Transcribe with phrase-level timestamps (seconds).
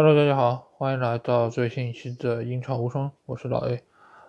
[0.00, 3.82] Hello，大家好，欢迎来到最新一期的英超无双，我是老 A。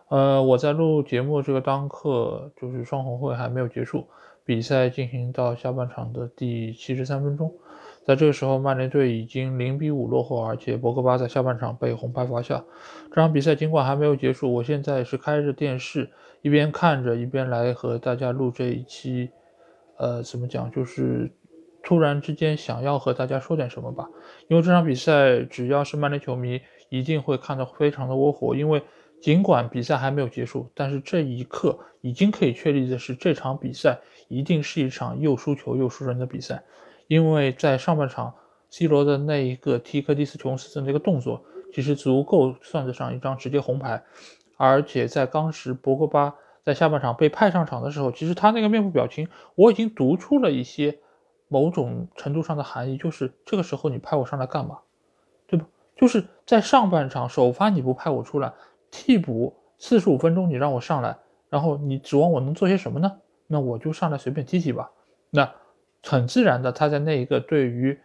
[0.07, 4.07] 呃，我在录节目这个当刻，就是双红会还没有结束，
[4.43, 7.53] 比赛进行到下半场的第七十三分钟，
[8.03, 12.63] 在这个时候，曼联队已经零比五落后，而且博格巴在下半场被红牌罚下。
[13.09, 16.09] 这场比赛尽管还没有结束，我现在是开着电视，
[16.41, 19.29] 一边看着，一边来和大家录这一期。
[19.99, 21.31] 呃，怎么讲，就是。
[21.81, 24.07] 突然之间想要和大家说点什么吧，
[24.47, 28.83] 因为这场比赛只要是曼联球迷一定会看得非常的窝火，因为
[29.21, 33.97] 尽管比赛还没有结束，但是这一刻已经可以确立的是这场比赛
[34.27, 36.63] 一定是一场又输球又输人的比赛，
[37.07, 38.33] 因为在上半场
[38.69, 41.43] C 罗的那一个踢科蒂斯琼斯的那个动作，
[41.73, 44.03] 其实足够算得上一张直接红牌，
[44.57, 50.99] 而且在当时博格巴在下半场被派上场的时候，其实他那个面部表情我已经读出了一些。
[51.49, 54.79] 某种程度上的含义就是这个时候你派我上来干嘛，
[55.47, 55.65] 对吧？
[55.97, 58.53] 就是在上半场首发你不派我出来，
[58.89, 61.17] 替补四十五分钟你让我上来，
[61.49, 63.19] 然后你指望我能做些什么呢？
[63.47, 64.91] 那我就上来随便踢踢吧。
[65.31, 65.51] 那
[66.03, 67.99] 很自然的，他在那一个对于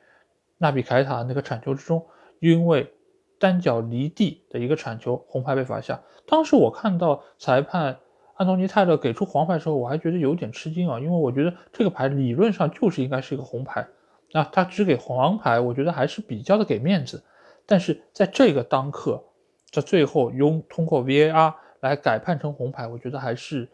[0.59, 2.05] 纳比凯塔那个铲球之中，
[2.41, 2.93] 因为
[3.39, 6.03] 单脚离地的一个铲球，红牌被罚下。
[6.27, 7.99] 当时我看到裁判。
[8.37, 13.87] 安东尼泰勒给出黄牌的时候，我还觉得有点吃惊啊，因为我觉得这个牌理论上就是应该是一个红牌，
[14.33, 17.23] 那他只给黄牌，我觉得还是比较的给面子。
[17.65, 19.23] 但是在这个当刻，
[19.71, 23.69] 在最后用通过 VAR 来改判成红牌，我觉得还是，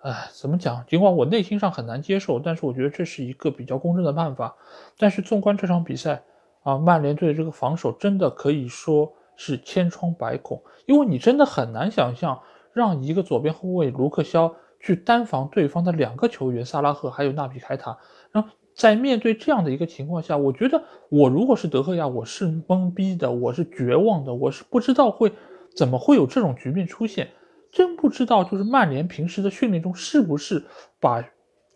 [0.00, 0.82] 哎，怎么讲？
[0.86, 4.56] 尽管我内心上很难接受，但是我觉得这是一个比较公正的办法。
[4.96, 6.22] 但是纵观这场比赛
[6.62, 12.40] 啊，曼联队这个防守真的可以说是千疮百孔，因为你真的很难想象。
[12.78, 17.98] 让一个左边后卫卢克肖去单防对方的两个球员萨拉赫还有纳比凯塔，
[18.30, 25.32] 然后在面对这样的一个情况下，我觉得我如果是德赫亚，我是懵逼的，我是绝望的，我是不知道会
[25.74, 27.28] 怎么会有这种局面出现，
[27.72, 30.64] 真不知道就是曼联平时的训练中是不是
[31.00, 31.24] 把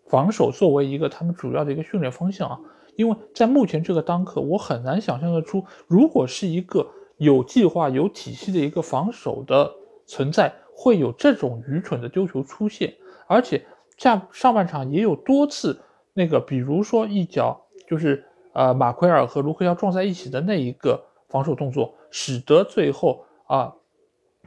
[0.06, 2.60] 防守作为一个他们主要的一个训练方向啊？
[2.94, 9.72] 因为在目前这个当刻，我很难想象得出，如果是一个有计划、有体系的一个防守的
[10.06, 10.52] 存在。
[10.82, 12.92] 会有这种愚蠢的丢球出现，
[13.28, 13.64] 而且
[13.96, 15.80] 下上半场也有多次
[16.12, 23.72] 那个，比如说一脚就是呃马奎尔和卢克肖撞在一起的那一个防守动作，使得最后啊。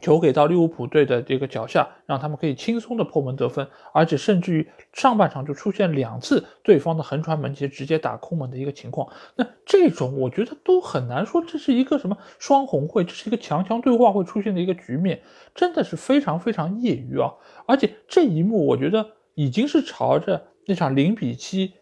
[0.01, 9.07] 球给到利物浦队的这个脚下，让他们可以轻松的破门得分，而且甚至于上半场就出现两次对方的横传门前直接打空门的一个情况。
[9.35, 15.22] 那这种我觉得都很难说这是一个什么双红会，这是一个强强对话会出现的一个局面，
[15.56, 17.33] 真的是非常非常业余啊！
[17.66, 21.73] 而且这一幕我觉得已经是朝着那场零比七，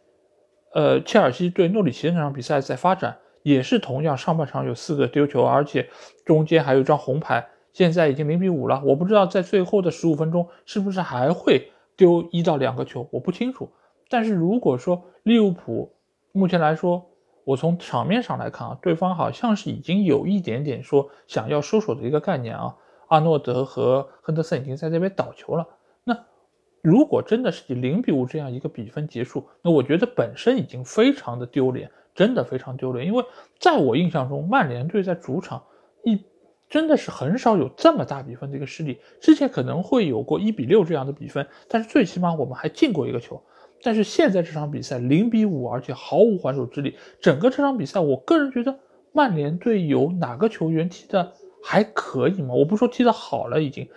[0.75, 5.89] 呃，切尔西对诺里奇那场比赛在发展，也是同样上半场有四个丢球，而且
[6.23, 7.49] 中间还有一张红牌。
[7.73, 13.67] 现在已经零比五了，我不知道在最后的十五分钟是不是还会丢一到两个球，我不清楚。
[14.09, 15.91] 但是如果说利物浦
[16.31, 17.09] 目前来说，
[17.43, 22.75] 我从场面上来看啊，对方好像是已经有一点点说想要收手的一个概念啊。
[23.07, 25.67] 阿诺德和亨德森已经在这边倒球了。
[26.03, 26.15] 那
[26.81, 33.05] 如果真的是以零比五这样一个比分结束，那我觉得本身已经非常的丢脸，真的非常丢脸。
[33.07, 33.25] 因为
[33.59, 35.63] 在我印象中，曼联队在主场
[36.03, 36.23] 一。
[36.73, 43.39] 真的是很少有这么大比分的一个失利，之前可能会有过一比六这样的比分，但是最起码我们还进过一个球。
[43.83, 46.97] 但是现在这场比赛零比五，而且毫无还手之力。
[47.21, 48.79] 整个这场比赛，我个人觉得
[49.11, 52.55] 曼联队有哪个球员踢的还可以吗？
[52.55, 53.87] 我不说踢得好了，已经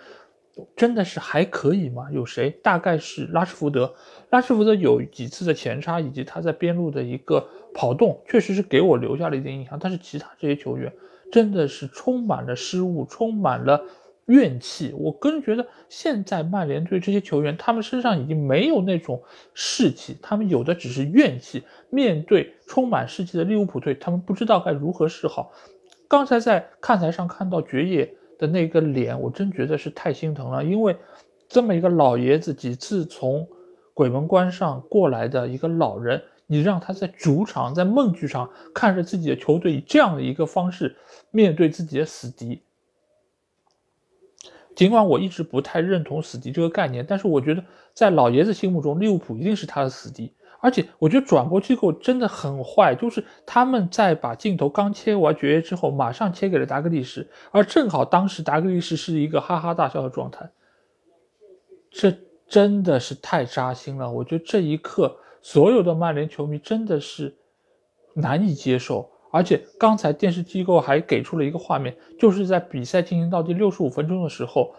[0.75, 2.11] 真的是还可以吗？
[2.11, 2.51] 有谁？
[2.61, 3.95] 大概是拉什福德。
[4.29, 9.79] 拉什福德有几次的前插，以及他在边路的一个跑动，确实是给我留下了一点印象。
[9.81, 10.93] 但是其他这些球员。
[11.31, 13.83] 真的是充满了失误，充满了
[14.25, 14.93] 怨气。
[14.97, 19.21] 我个人觉得，现在曼联队这些球员，他们身上已经没有那种
[19.53, 21.63] 士气，他们有的只是怨气。
[21.89, 25.51] 面对充满士气的利物浦队，他们不知道该如何是好。
[26.07, 30.95] 刚才在看台上看到爵爷的那个脸，我真觉得是太心疼了，因为
[31.47, 33.47] 这么一个老爷子，几次从
[33.93, 36.21] 鬼门关上过来的一个老人。
[36.47, 40.95] 你让他在主场，在梦剧场看着自己的球队以这样的一个方式
[41.29, 42.61] 面对自己的死敌。
[44.73, 47.63] 尽管我一直不太认同死敌这个概念，但是我觉得
[47.93, 50.33] 在老爷子心目中，利物浦一定是他的死敌。
[50.59, 60.49] 而且我觉得转播机构真的很坏，就是他们在把镜头刚切完绝之后，马上切给了达格利什，而正好当时达格利什是一个哈哈大笑的状态。
[61.91, 62.15] 这
[62.47, 65.17] 真的是太扎心了，我觉得这一刻。
[65.49, 67.33] 所有的曼联球迷真的是
[68.13, 74.75] 难以接受，而且刚才电视机构还给出了一个画面，就是在比赛进行到第六十五分钟的时候，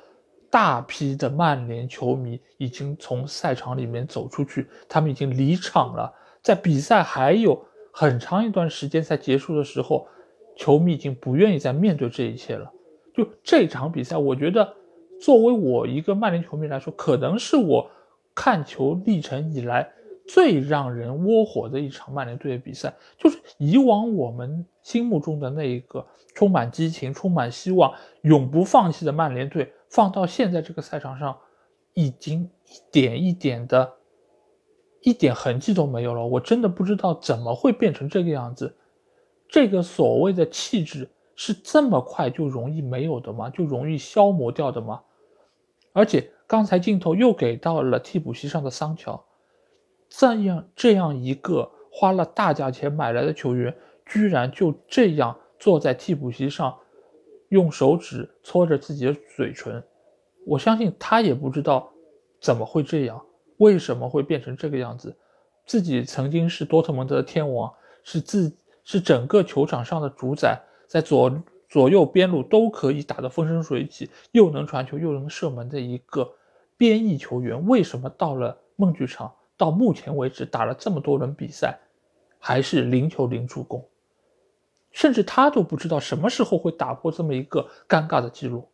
[0.50, 6.12] 大批的曼联球迷已经从赛场里面走出去，他们已经离场了。
[6.42, 7.58] 在比赛还有
[7.90, 10.06] 很长一段时间才结束的时候，
[10.54, 12.70] 球迷已经不愿意再面对这一切了。
[13.14, 14.70] 就这场比赛，我觉得
[15.18, 17.90] 作为我一个曼联球迷来说，可能是我
[18.34, 19.90] 看球历程以来。
[20.28, 31.34] 最让人窝火的一场曼联队的比赛，就是以往我们心目中的那一个充满激情、充满希望、永不放弃的曼联队，放到现在这个赛场上，
[31.94, 33.90] 已经一点一点的，
[35.00, 36.26] 一点痕迹都没有了。
[36.26, 38.76] 我真的不知道怎么会变成这个样子。
[39.48, 43.48] 这个所谓的气质是这么快就容易没有的吗？
[43.48, 45.00] 就容易消磨掉的吗？
[45.94, 49.24] 而且刚才镜头又给到了替补席上的桑乔。
[50.08, 53.74] 这样这样一个花了大价钱买来的球员，
[54.06, 56.76] 居然就这样坐在替补席上，
[57.48, 59.82] 用手指搓着自己的嘴唇。
[60.46, 61.92] 我相信他也不知道
[62.40, 63.22] 怎么会这样，
[63.58, 65.14] 为什么会变成这个样子。
[65.66, 67.70] 自己曾经是多特蒙德的天王，
[68.02, 68.50] 是自
[68.84, 71.30] 是整个球场上的主宰，在左
[71.68, 76.32] 左右边路都可以打得风生水起，又能传球又能射门的一个
[76.78, 79.30] 边翼球员，为什么到了梦剧场？
[79.58, 81.78] 到目前为止打了这么多轮比赛，
[82.38, 83.84] 还是零球零助攻，
[84.92, 88.68] 甚至他都不知道什么时候会打破这么一个尴尬的记录。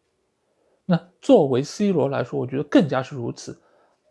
[0.85, 3.59] 那作为 C 罗来说，我觉得更加是如此。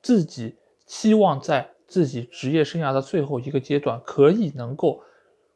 [0.01, 5.01] 自己希望在自己职业生涯的最后一个阶段，可以能够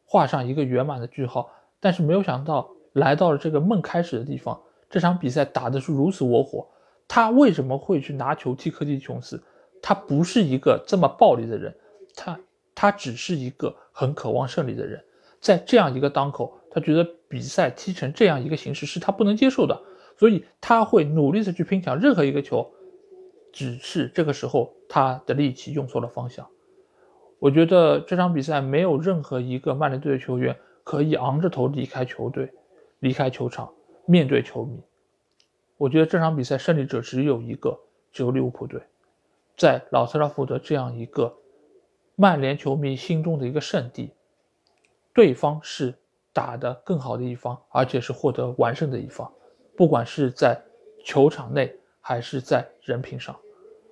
[0.05, 1.49] 画上一个圆满的句号，
[1.79, 6.67] 但是没有想到来到了这个梦开始的地方，这场比赛打的是如此窝火。
[7.07, 9.41] 他为什么会去拿球踢科蒂琼斯？
[9.87, 11.73] 他不是一个这么暴力的人，
[12.13, 12.37] 他
[12.75, 15.01] 他只是一个很渴望胜利的人，
[15.39, 19.81] 在这样一个当口，他觉得比赛踢成这样一个形式是他不能接受的，
[20.17, 22.69] 所以他会努力的去拼抢任何一个球，
[23.53, 26.45] 只是这个时候他的力气用错了方向。
[27.39, 30.53] 我觉得这场比赛没有任何一个曼联队的球员
[30.83, 32.51] 可以昂着头离开球队，
[32.99, 33.71] 离开球场，
[34.05, 34.81] 面对球迷。
[35.77, 37.79] 我觉得这场比赛胜利者只有一个，
[38.11, 38.81] 只有利物浦队。
[39.57, 41.35] 在老特拉福德这样一个
[42.15, 44.11] 曼联球迷心中的一个圣地，
[45.15, 45.95] 对方是
[46.31, 49.33] 打得更好的一方，而且是获得完胜的一方，
[49.75, 50.61] 不管是在
[51.03, 53.35] 球场内还是在人品上，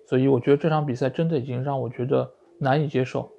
[0.08, 3.32] 所以我觉得这场比赛真的已经让我觉得难以接受。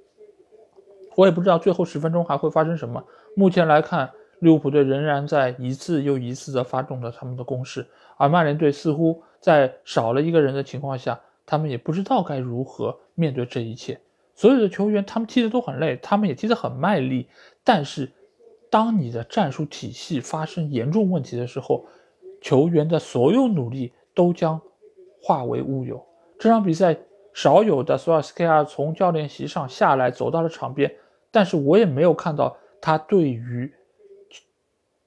[1.14, 3.02] 我也不知道最后十分钟还会发生什么。
[3.37, 7.87] 目前来看，利物浦队仍然在一次又一次的发动着他们的攻势，
[8.17, 11.20] 而曼联队似乎在少了一个人的情况下。
[11.46, 14.00] 他们也不知道该如何面对这一切。
[14.34, 17.28] 所有的球员，他们踢得都很累，他们也踢得很卖力。
[17.64, 18.12] 但是，
[18.69, 21.87] 当你的战术体系发生严重问题的时候，
[22.43, 24.60] 球员的所有努力都将
[25.22, 26.04] 化为乌有。
[26.38, 26.98] 这场比赛
[27.32, 30.94] 少有的索尔斯克亚从教练席上下来，走到了场边，
[31.31, 33.72] 但是我也没有看到他对于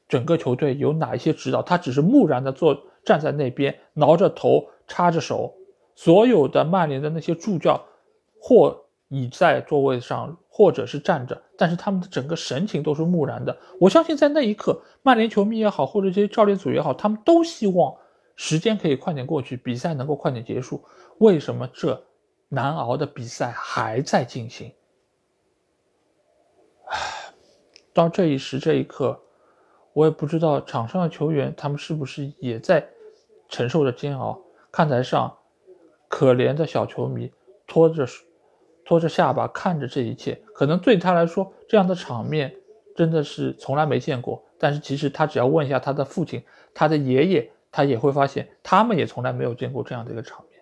[0.07, 5.53] 整个球队有哪一些指导，他只是木然的坐站在那边，挠着头，插着手。
[6.01, 7.83] 所有的曼联的那些助教，
[8.39, 13.57] 或倚在座位上，或者是站着，但是他们的整个神情都是木然的。
[13.81, 17.93] 我相信在那一刻，曼联球迷也好，或者这些教练组也好，他们都希望
[18.37, 20.81] 时间可以快点过去，比赛能够快点结束。
[21.17, 22.01] 为什么这
[22.47, 24.71] 难熬的比赛还在进行？
[26.85, 27.33] 唉，
[27.93, 29.21] 到这一时这一刻，
[29.91, 32.87] 我也不知道场上的球员他们是不是也在
[33.49, 34.41] 承受着煎熬。
[34.71, 35.35] 看台上。
[36.19, 37.31] 可怜的小球迷
[37.65, 38.05] 拖着
[38.83, 42.53] 拖着下巴看着这一切，可能对他来说，这样的场面
[42.93, 44.43] 真的是从来没见过。
[44.57, 50.61] 但是其实他只要问一下他的父亲、他的爷爷，他也会发现，他们也从来没有见过这样的一个场面。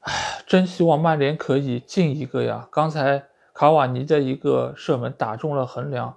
[0.00, 2.68] 唉，真希望曼联可以进一个呀！
[2.70, 6.14] 刚才卡瓦尼的一个射门打中了横梁，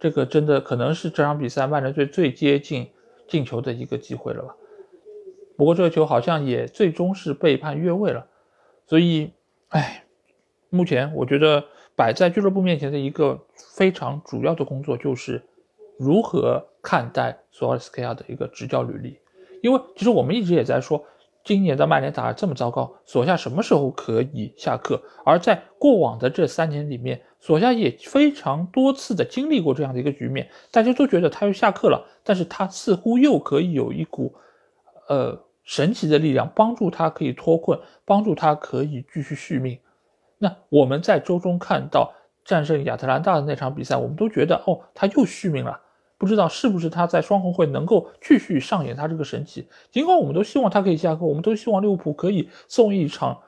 [0.00, 2.90] 这个真的可能是这场比赛曼联队最接近
[3.28, 4.56] 进球的一个机会了吧。
[5.60, 8.26] 不过这个球好像也最终是被判越位了，
[8.86, 9.30] 所以，
[9.68, 10.04] 哎，
[10.70, 11.62] 目前我觉得
[11.94, 13.38] 摆在俱乐部面前的一个
[13.76, 15.42] 非常主要的工作就是
[15.98, 19.18] 如何看待索尔斯克亚的一个执教履历。
[19.60, 21.04] 因为其实我们一直也在说，
[21.44, 25.02] 今年的曼联打得这么糟糕，索夏什么时候可以下课？
[25.26, 34.34] 而在过往的这三年里面，索夏也非常多次的经历过这样的一个局面，大家都觉得他又下课了，但是他似乎又可以有一股，
[35.06, 35.38] 呃。
[35.70, 39.78] 神奇的力量帮助他可以脱困，帮助他可以继续续命。
[40.36, 42.12] 那我们在周中看到
[42.44, 45.80] 战胜亚特兰大的那场比赛，我们都觉得哦，他又续命了。
[46.18, 49.68] 不知道是不是他在双红会能够继续上演他这个神奇。
[49.92, 53.40] 尽管我们都希望他可以下课，我们都希望利物浦可以送一场，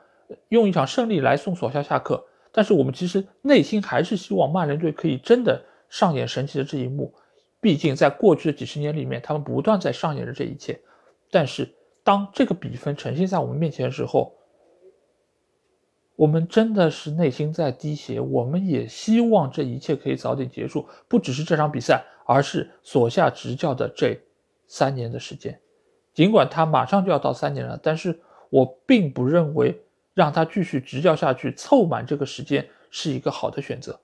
[0.47, 2.25] 用一场胜利来送索肖下课。
[2.53, 7.13] 但是我们其实内心还是希望曼联队可以真的上演神奇的这一幕。
[7.59, 10.79] 毕竟在过去的几十年里面，他们不断在上演着这一切。
[11.29, 11.67] 但是
[12.03, 14.33] 当这个比分呈现在我们面前的时候，
[16.15, 18.19] 我们真的是内心在滴血。
[18.19, 22.03] 我们也希望这一切可以早点结束，不只是这场比赛。
[22.25, 24.17] 而是所下执教的这
[24.65, 25.59] 三年的时间，
[26.13, 28.17] 尽管他马上就要到三年了，但是
[28.49, 29.77] 我并不认为
[30.13, 33.99] 让他继续执教下去，凑满这个时间是一个好的选择。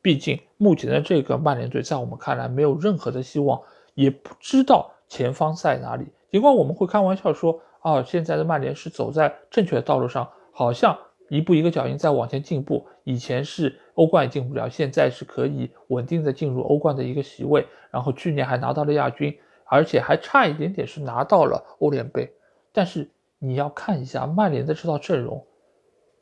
[0.00, 3.60] 毕竟目前的这个曼联队在我们看来没有任何的希望，
[3.92, 6.06] 也不知道前方在哪里。
[6.30, 10.98] 尽管我们会开玩笑说，啊，现在的曼联是走在正确的道路上，好像。
[11.30, 22.32] 一步一个脚印在往前进步，以前是欧冠也进不了，现在是可以稳定的进入欧冠的一个席位，然后去年还拿到了亚军，而且还差一点点是拿到了欧联杯。
[22.72, 25.44] 但是你要看一下曼联的这套阵容，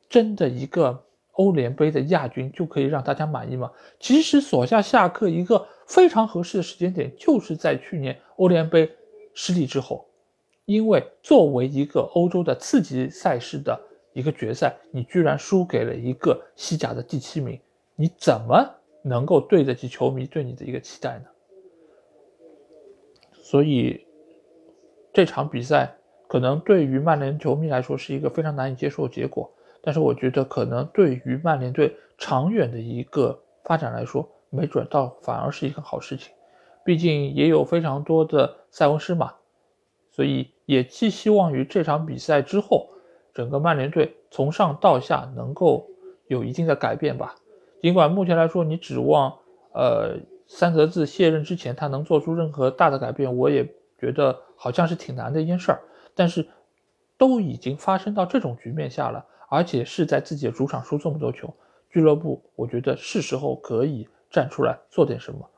[0.08, 3.70] 真的一个欧联杯的亚军就可以让大家满意吗？
[4.00, 8.90] 其实索夏下课一个非常合适的时间点，就是在去年欧联杯
[9.36, 10.08] 失利之后，
[10.64, 13.80] 因为作为一个欧洲的次级赛事的。
[14.16, 17.60] 一个决赛，你居然输给了一个西甲的第七名，
[17.96, 18.66] 你怎么
[19.02, 21.26] 能够对得起球迷对你的一个期待呢？
[23.34, 24.06] 所以
[25.12, 25.94] 这场比赛
[26.28, 29.52] 可能对于曼联球迷来说是一个非常难以接受的结果，
[29.82, 36.32] 但是我觉得可能对于曼联队长远的一个发展来说，没准倒反而是一个好事情。
[36.86, 39.32] 毕竟也有非常多的塞翁失马，
[40.12, 42.90] 所以也寄希望于这场比赛之后。
[43.32, 45.88] 整个曼联队从上到下能够
[46.26, 47.34] 有一定的改变吧。
[47.80, 49.38] 尽管目前来说，你指望
[49.72, 53.66] 呃三泽子卸任之前他能做出任何大的改变，我也
[53.98, 55.80] 觉得好像是挺难的一件事儿。
[56.14, 56.46] 但是
[57.16, 61.54] 都已经发生到这种局面下了，而且是在自己的主场输这么多球，
[61.90, 65.48] 俱乐部我觉得是时候可以站出来做点什么。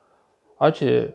[0.56, 1.12] 而且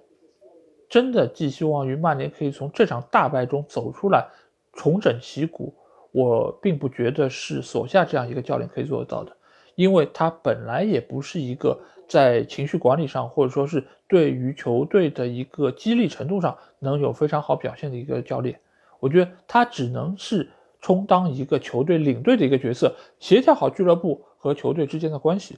[0.93, 4.27] 真的寄希望于曼联可以从这场大败中走出来，
[4.73, 5.73] 重整旗鼓。
[6.11, 9.35] 我并不觉得是索夏这样一个教练可以做得到的，
[9.73, 18.59] 因为他本来也不是一个在情绪管理上，或者说是对于球队的一个激励程度上能有非常好表现的一个教练。
[18.99, 20.47] 我觉得他只能是
[20.79, 25.57] 充当一个球队领队的一个角色，协调好俱乐部和球队之间的关系。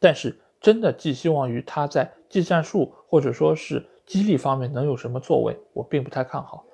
[0.00, 6.64] 但是，真的寄希望于他在技战术或者说是激励方面能有什么作为，我并不太看好。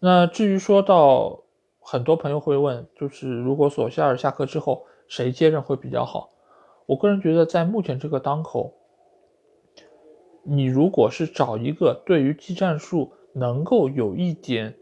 [0.00, 1.44] 那至于说到
[1.78, 6.32] 很多朋友会问，就是如果索夏尔下课之后谁接任会比较好？
[6.86, 8.74] 我个人觉得，在目前这个当口，
[10.42, 14.74] 你如果是找一个对于技战术能够有一点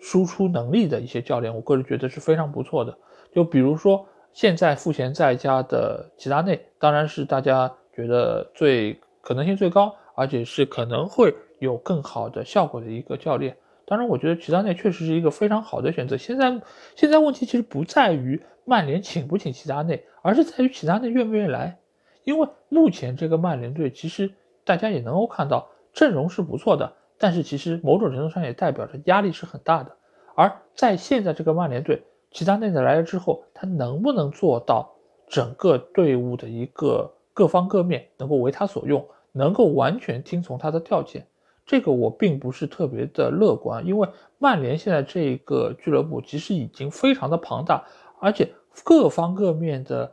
[0.00, 2.96] 输出能力的一些教练，我个人觉得是非常不错的。
[3.34, 4.06] 就比如说
[4.36, 13.56] 现在赋闲在家的齐达内，当然是大家觉得最可能性最高，而且是可能会有更好的效果的一个教练。
[13.86, 16.18] 当然，我觉得齐达内确实是一个非常好的选择。
[16.18, 16.60] 现在，
[16.94, 21.78] 现在问题其实不在于曼联请不请齐达内，而是在于齐达内愿不愿意来。
[22.24, 24.30] 因为目前这个曼联队，其实
[24.66, 29.96] 大家也能够看到阵容是不错的，但是其实某种程度上也代表着压力是很大的。
[30.34, 34.94] 而在现在这个曼联队，其他内的来了之后，他能不能做到
[35.28, 41.22] 整个队伍的一个各方各面能够为他所用，能够完全听从他的调遣？
[41.64, 47.84] 这个我并不是特别的乐观，因为曼联现在这个俱乐部其实已经非常的庞大，
[48.20, 48.52] 而且
[48.84, 50.12] 各方各面的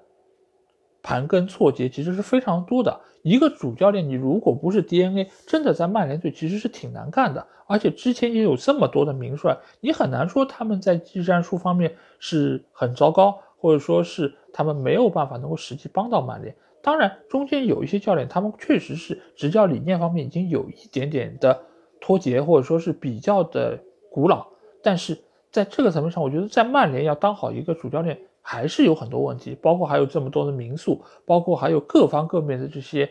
[1.04, 3.02] 盘根错节其实是非常多的。
[3.22, 7.46] 一个主教练，你如果不是 DNA，真的在曼联队其实是挺难干的。
[7.68, 16.56] 而且之前也有这么多的名帅，你很难说他们在技战术方面是很糟糕，或者说是他们没有办法能够实际帮到曼联。
[16.82, 21.62] 当然，中间有一些教练，他们确实是执教理念方面已经有一点点的
[22.02, 23.80] 脱节，或者说是比较的
[24.12, 24.48] 古老。
[24.82, 25.18] 但是
[25.50, 33.10] 在这个层面上，我觉得在曼联要当好一个主教练，还是有很多问题，包括还有这么多的民宿，包括还有各方各面的这些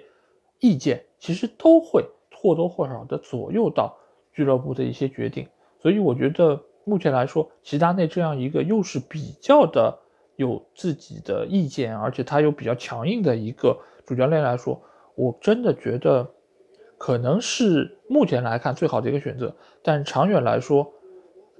[0.60, 3.96] 意见，其实都会或多或少的左右到
[4.32, 5.48] 俱乐部的一些决定。
[5.80, 9.98] 所以我觉得目前来说，齐达内这样一个又是比较的。
[10.36, 14.80] 有自己的意见，而且他又比较强硬的一个主教练来说，
[15.14, 16.28] 我真的觉得
[16.96, 19.54] 可能是目前来看最好的一个选择。
[19.82, 20.90] 但长远来说，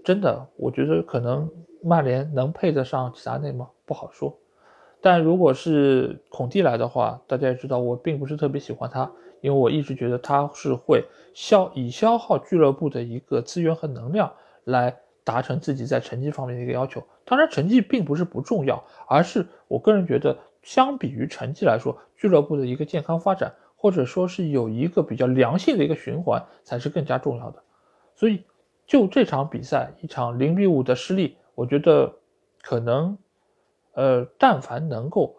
[0.05, 1.51] 真的我觉得可能
[1.83, 3.69] 曼联能配得上齐达内吗？
[3.87, 4.37] 不好说。
[5.01, 11.05] 但如果是孔蒂来的话，大家也知道我并不是特别喜欢他，因为我一直觉得他是会
[11.35, 14.33] 消以消耗俱乐部的一个资源和能量
[14.65, 17.03] 来达成自己在成绩方面的一个要求。
[17.25, 27.61] 当然，成绩并不是不重要，而是我个人觉得，相比于成绩来说，俱乐部的一个健康发展，或者说是有一个比较良性的一个循环，才是更加重要的。
[28.15, 28.45] 所以，
[28.93, 32.13] 就这场比赛一场零比五的失利，我觉得
[32.61, 33.17] 可能。
[33.95, 35.35] 呃，但凡能够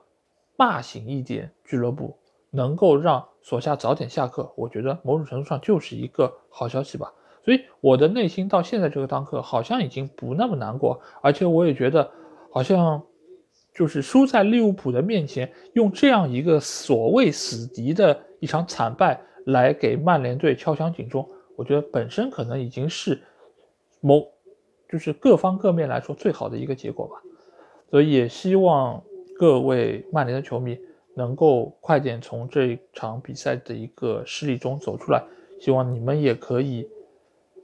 [0.55, 2.17] 骂醒一点俱乐部，
[2.49, 7.13] 能够让索夏早点下课，我觉得某种程度上就是一个好消息吧。
[7.45, 12.09] 所以我的内心到现在这个当刻，好像已经不那么难过，而且我也觉得，
[12.51, 13.03] 好像
[13.75, 23.19] 就是输在利物浦的面前，用这样一个所谓死敌的一场惨败来给曼联队敲响警钟，我觉得本身可能已经是
[24.03, 24.27] 某
[24.89, 27.15] 就是各方各面来说最好的一个结果吧。
[27.89, 29.01] 所以也希望
[29.39, 30.77] 各位曼联的球迷
[31.15, 35.23] 能够快点从这场比赛的一个失利中走出来。
[35.59, 36.89] 希望你们也可以，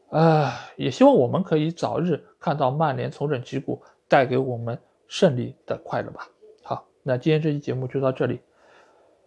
[0.09, 6.29] 啊，也希望我们可以早日看到曼联重整旗鼓，带给我们胜利的快乐吧。
[6.63, 8.39] 好，那今天这期节目就到这里，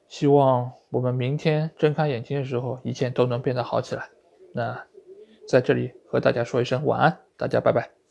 [0.09, 4.09] 希望我们明天睁开眼睛的时候，一切都能变得好起来。
[4.55, 4.83] 那
[5.47, 8.02] 在这里和大家说一声晚安，大家拜拜。